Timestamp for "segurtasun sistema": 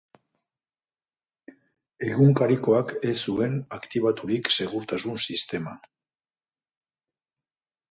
4.57-5.77